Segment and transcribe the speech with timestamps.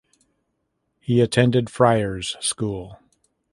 [0.99, 2.97] He attended Friars School.